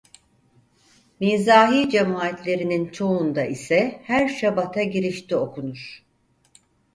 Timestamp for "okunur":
5.35-6.03